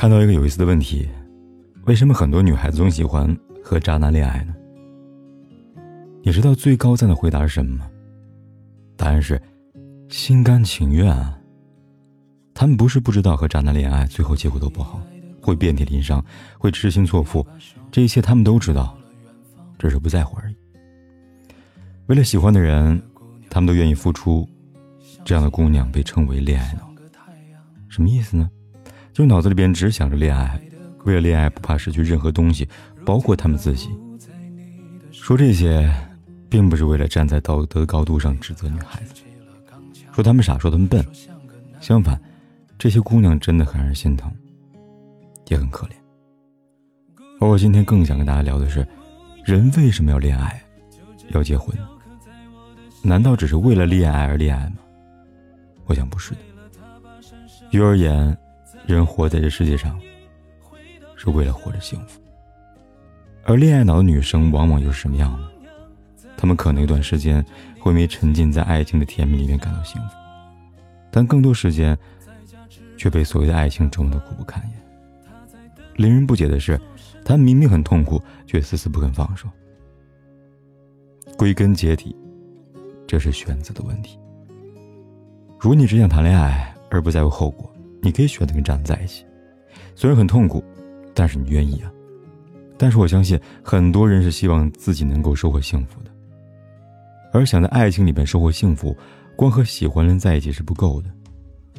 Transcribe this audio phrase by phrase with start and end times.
[0.00, 1.06] 看到一个有意思的问题：
[1.84, 4.54] 为什么很多女孩子总喜欢和渣男恋爱呢？
[6.22, 7.90] 你知道最高赞的回答是什么吗？
[8.96, 9.38] 答案是
[10.08, 11.38] 心甘情愿啊。
[12.54, 15.02] 他们不是不知道和渣男恋爱最后结果都不好，
[15.38, 16.24] 会遍体鳞伤，
[16.58, 17.46] 会痴心错付，
[17.92, 18.96] 这一切他们都知道，
[19.78, 20.56] 只是不在乎而已。
[22.06, 22.98] 为了喜欢的人，
[23.50, 24.48] 他们都愿意付出。
[25.26, 26.90] 这样的姑娘被称为恋爱脑，
[27.90, 28.48] 什么意思呢？
[29.20, 30.58] 就是脑子里边只想着恋爱，
[31.04, 32.66] 为了恋爱不怕失去任何东西，
[33.04, 33.90] 包括他们自己。
[35.12, 35.92] 说这些，
[36.48, 39.12] 并不是为了站在道德高度上指责女孩子，
[40.14, 41.06] 说他们傻，说他们笨。
[41.80, 42.18] 相反，
[42.78, 44.32] 这些姑娘真的很让人心疼，
[45.48, 45.90] 也很可怜。
[47.40, 48.88] 而我今天更想跟大家聊的是，
[49.44, 50.58] 人为什么要恋爱，
[51.32, 51.76] 要结婚？
[53.02, 54.76] 难道只是为了恋爱而恋爱吗？
[55.84, 56.38] 我想不是的。
[57.70, 58.34] 于而言。
[58.86, 59.98] 人活在这世界上，
[61.16, 62.20] 是为了活着幸福。
[63.44, 65.48] 而恋爱脑的女生往往又是什么样呢？
[66.36, 67.44] 她们可能一段时间
[67.78, 70.14] 会因为沉浸在爱情的甜蜜里面感到幸福，
[71.10, 71.96] 但更多时间
[72.96, 74.72] 却被所谓的爱情折磨得苦不堪言。
[75.96, 76.80] 令人不解的是，
[77.24, 79.48] 她明明很痛苦，却死死不肯放手。
[81.36, 82.16] 归根结底，
[83.06, 84.18] 这是选择的问题。
[85.58, 87.70] 如你只想谈恋爱而不在乎后果，
[88.02, 89.24] 你可以选择跟渣男在一起，
[89.94, 90.64] 虽然很痛苦，
[91.14, 91.90] 但是你愿意啊。
[92.78, 96.10] 但是我相信很多人是希望自己能够收获幸福的，
[97.32, 98.96] 而想在爱情里面收获幸福，
[99.36, 101.10] 光和喜欢的人在一起是不够的。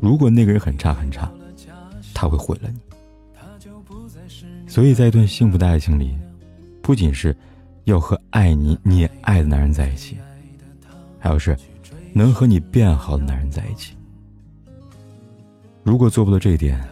[0.00, 1.30] 如果那个人很差很差，
[2.14, 2.80] 他会毁了你。
[4.66, 6.16] 所以在一段幸福的爱情里，
[6.82, 7.34] 不仅是
[7.84, 10.16] 要和爱你你也爱的男人在一起，
[11.18, 11.56] 还要是
[12.12, 13.95] 能和你变好的男人在一起。
[15.86, 16.84] 如果做不到这一点，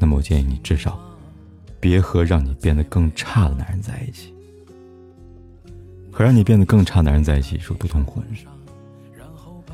[0.00, 0.98] 那么我建议你至少
[1.78, 4.34] 别和让你变得更差的男人在一起。
[6.10, 8.20] 和让你变得更差的男人在一起是有多痛苦？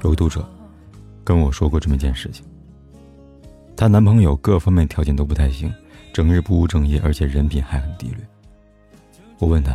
[0.02, 0.46] 有个读者
[1.24, 2.44] 跟我说过这么一件事情：
[3.74, 5.72] 她男朋友各方面条件都不太行，
[6.12, 8.18] 整日不务正业，而且人品还很低劣。
[9.38, 9.74] 我问他：“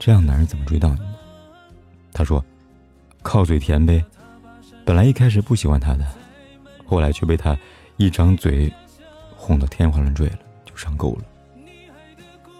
[0.00, 1.14] 这样男人怎么追到你呢？”
[2.12, 2.44] 他说
[3.22, 4.04] ：“靠嘴甜呗。
[4.84, 6.04] 本来一开始不喜欢他的。”
[6.84, 7.56] 后来却被他
[7.96, 8.72] 一张嘴
[9.36, 11.24] 哄得天花乱坠了，就上钩了。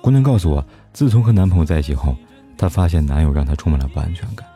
[0.01, 2.15] 姑娘告诉我，自从和男朋友在一起后，
[2.59, 4.47] 她发现男友让她充满了不安全感。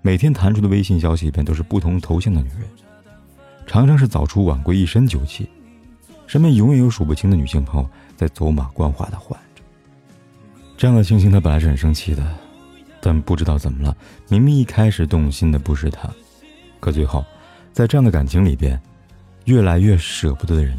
[0.00, 2.68] 每天弹出的微信消息里边都是不同头像的女人，
[3.66, 5.48] 常常是早出晚归，一身酒气，
[6.26, 9.62] 身边永远有数不清的女性朋友在走马观花的换着。
[10.76, 12.24] 这样的情形，她本来是很生气的，
[13.00, 13.96] 但不知道怎么了，
[14.28, 16.08] 明明一开始动心的不是他，
[16.78, 17.24] 可最后。
[17.74, 18.80] 在这样的感情里边，
[19.46, 20.78] 越来越舍不得的人，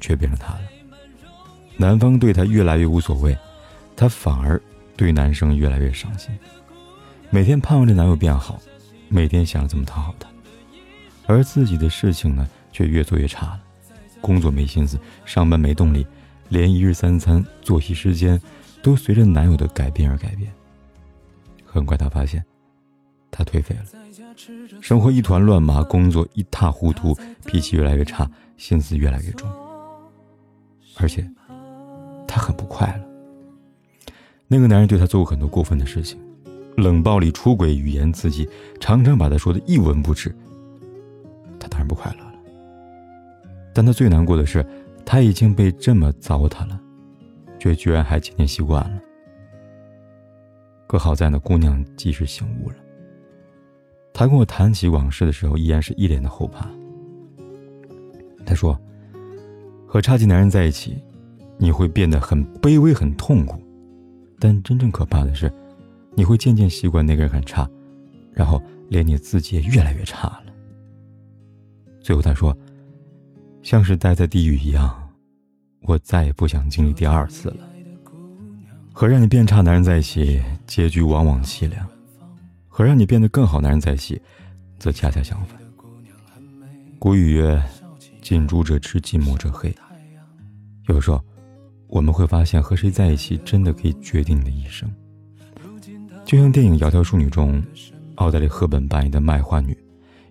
[0.00, 0.60] 却变成他了。
[1.76, 3.38] 男方对她越来越无所谓，
[3.94, 4.60] 她反而
[4.96, 6.36] 对男生越来越上心。
[7.30, 8.60] 每天盼望着男友变好，
[9.08, 10.28] 每天想着怎么讨好他，
[11.28, 13.60] 而自己的事情呢，却越做越差了。
[14.20, 16.04] 工作没心思，上班没动力，
[16.48, 18.38] 连一日三餐、作息时间
[18.82, 20.52] 都随着男友的改变而改变。
[21.64, 22.44] 很快，她发现。
[23.42, 23.84] 他颓废了，
[24.82, 29.50] 生活一团乱麻，工作一塌糊涂，脾气越来越差，心思越来越重，
[30.98, 31.26] 而且
[32.28, 34.12] 他很不快乐。
[34.46, 36.20] 那个男人对他做过很多过分的事情，
[36.76, 38.46] 冷暴力、出轨、语言刺激，
[38.78, 40.34] 常常把他说的一文不值。
[41.58, 42.34] 他当然不快乐了，
[43.72, 44.62] 但他最难过的是，
[45.06, 46.78] 他已经被这么糟蹋了，
[47.58, 49.00] 却居然还渐渐习惯了。
[50.86, 52.76] 可好在那姑娘及时醒悟了。
[54.12, 56.68] 他跟我谈起往事的时候，依然是一脸的后怕。
[58.44, 58.78] 他说
[59.86, 60.98] ：“和差劲男人在一起，
[61.56, 63.62] 你会变得很卑微、很痛苦，
[64.38, 65.52] 但真正可怕的是，
[66.14, 67.68] 你会渐渐习惯那个人很差，
[68.32, 70.44] 然后连你自己也越来越差了。”
[72.02, 72.56] 最后他说
[73.62, 75.08] ：“像是待在地狱一样，
[75.82, 77.68] 我再也不想经历第二次了。
[78.92, 81.86] 和让你变差男人在一起，结局往往凄凉。”
[82.72, 84.18] 和让你变得更好男人在一起，
[84.78, 85.60] 则恰恰相反。
[87.00, 87.60] 古语曰
[88.22, 89.74] ：“近朱者赤，近墨者黑。”
[90.86, 91.20] 有时候，
[91.88, 94.90] 我们会发现和谁在一起真的可以决定你的一生。
[96.24, 97.60] 就像电影《窈窕淑女》中，
[98.14, 99.76] 奥黛丽·赫本扮演的卖花女，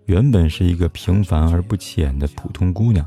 [0.05, 3.05] 原本是一个平凡而不起眼的普通姑娘，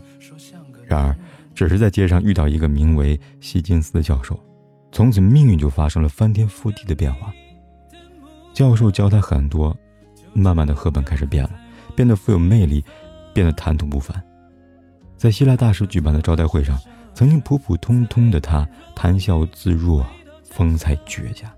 [0.86, 1.16] 然而，
[1.54, 4.38] 只是在街上遇到一个名为希金斯的教授，
[4.92, 7.32] 从此命运就发生了翻天覆地的变化。
[8.52, 9.76] 教授教他很多，
[10.32, 11.50] 慢慢的，赫本开始变了，
[11.96, 12.84] 变得富有魅力，
[13.32, 14.22] 变得谈吐不凡。
[15.16, 16.78] 在希腊大师举办的招待会上，
[17.14, 20.04] 曾经普普通通的他，谈笑自若，
[20.44, 21.52] 风采绝佳。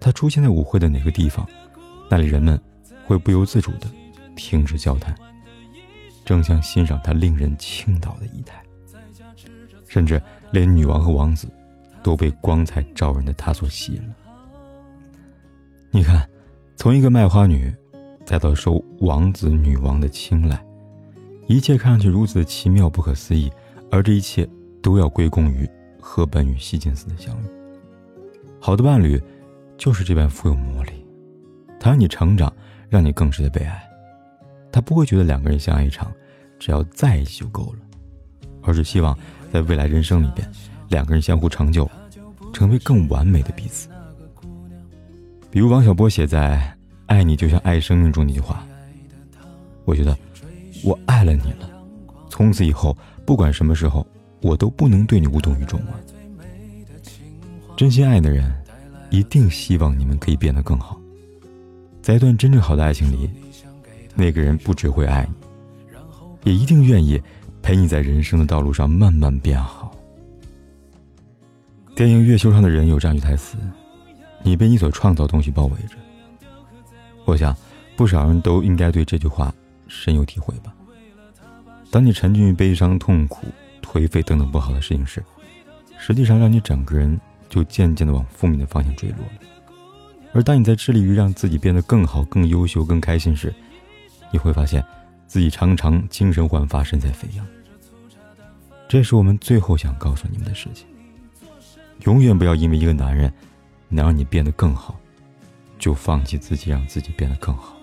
[0.00, 1.48] 他出现在舞会的哪个地方，
[2.10, 2.60] 那里人们
[3.06, 3.86] 会不由自主的
[4.34, 5.14] 停止交谈，
[6.24, 8.60] 争相欣赏他令人倾倒的仪态。
[9.86, 10.20] 甚至
[10.50, 11.46] 连女王和王子，
[12.02, 14.14] 都被光彩照人的他所吸引了。
[15.96, 16.28] 你看，
[16.74, 17.72] 从一个卖花女，
[18.26, 20.60] 再到受王子、女王的青睐，
[21.46, 23.48] 一切看上去如此的奇妙不可思议，
[23.92, 24.44] 而这一切
[24.82, 25.70] 都要归功于
[26.00, 27.46] 赫本与希金斯的相遇。
[28.58, 29.22] 好的伴侣，
[29.78, 31.06] 就是这般富有魔力，
[31.78, 32.52] 他让你成长，
[32.88, 33.80] 让你更值得被爱。
[34.72, 36.12] 他不会觉得两个人相爱一场，
[36.58, 37.78] 只要在一起就够了，
[38.62, 39.16] 而是希望
[39.52, 40.44] 在未来人生里边，
[40.88, 41.88] 两个人相互成就，
[42.52, 43.88] 成为更完美的彼此。
[45.54, 46.56] 比如王小波写在
[47.06, 48.66] 《爱你就像爱生命》中那句话，
[49.84, 50.18] 我觉得
[50.82, 51.70] 我爱了你了，
[52.28, 54.04] 从此以后不管什么时候，
[54.42, 55.94] 我都不能对你无动于衷了。
[57.76, 58.52] 真心爱的人，
[59.10, 61.00] 一定希望你们可以变得更好。
[62.02, 63.30] 在一段真正好的爱情里，
[64.16, 65.24] 那个人不只会爱
[66.42, 67.22] 你，也一定愿意
[67.62, 69.96] 陪你在人生的道路上慢慢变好。
[71.94, 73.56] 电影《月球上的人》有这样一句台词。
[74.44, 75.96] 你被你所创造的东西包围着。
[77.24, 77.56] 我想，
[77.96, 79.52] 不少人都应该对这句话
[79.88, 80.72] 深有体会吧。
[81.90, 83.46] 当你沉浸于悲伤、痛苦、
[83.82, 85.24] 颓废等等不好的事情时，
[85.98, 87.18] 实际上让你整个人
[87.48, 89.32] 就渐渐的往负面的方向坠落了。
[90.34, 93.54] 而当你在致力于让自己变得更好、更优秀、更开心时，
[94.30, 94.84] 你会发现
[95.26, 97.46] 自己常常精神焕发、神采飞扬。
[98.86, 100.86] 这是我们最后想告诉你们的事情：
[102.04, 103.32] 永远不要因为一个男人。
[103.88, 104.98] 能让你变得更好，
[105.78, 107.76] 就放弃自己，让自己变得更好。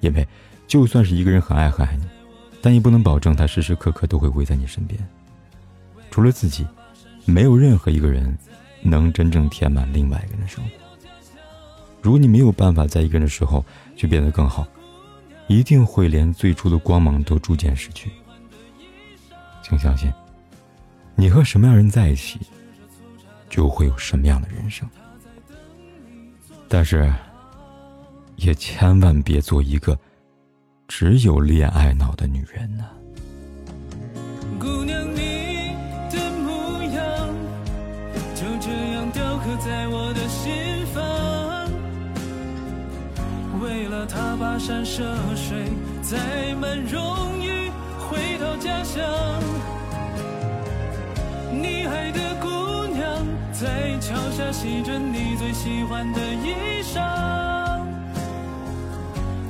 [0.00, 0.26] 因为，
[0.66, 2.04] 就算是一个人很爱很爱你，
[2.60, 4.98] 但也不能保证他时时刻刻都会围在你身边。
[6.10, 6.66] 除了自己，
[7.24, 8.36] 没有任何一个人
[8.82, 10.70] 能真正填满另外一个人的生活。
[12.02, 13.64] 如果你没有办法在一个人的时候
[13.96, 14.66] 去变得更好，
[15.46, 18.10] 一定会连最初的光芒都逐渐失去。
[19.62, 20.12] 请相信，
[21.14, 22.38] 你和什么样人在一起。
[23.54, 24.84] 就会有什么样的人生，
[26.68, 27.08] 但是，
[28.34, 29.96] 也千万别做一个
[30.88, 32.84] 只有恋爱脑的女人呢。
[34.58, 35.72] 姑娘，你
[36.10, 37.28] 的模样
[38.34, 41.00] 就这样雕刻在我的心房，
[43.62, 45.64] 为了他跋山涉水，
[46.02, 49.00] 载满荣誉回到家乡，
[51.52, 52.24] 你爱的。
[53.54, 56.98] 在桥下洗着你最喜欢的衣裳，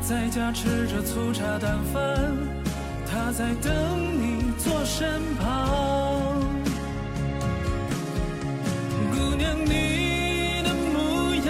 [0.02, 2.02] 在家吃着粗茶淡饭，
[3.10, 3.72] 他在等
[4.20, 6.38] 你坐身旁。
[9.10, 11.48] 姑娘，你的模样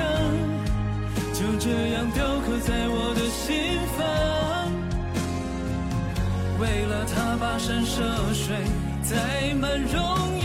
[1.33, 4.07] 就这样雕刻在我的心房，
[6.61, 8.55] 为了他跋山涉水，
[9.02, 10.44] 载满荣誉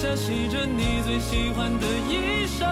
[0.00, 2.64] 下洗着你最喜欢的衣裳，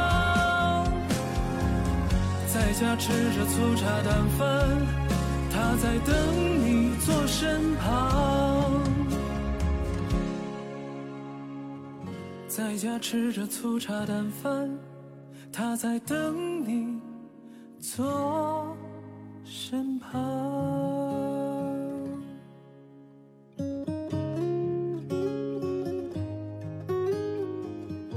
[2.47, 4.47] 在家吃着粗茶淡饭，
[5.52, 6.16] 他在等
[6.64, 8.82] 你坐身旁。
[12.49, 14.70] 在家吃着粗茶淡饭，
[15.52, 16.99] 他在等你
[17.78, 18.75] 坐
[19.44, 21.07] 身旁。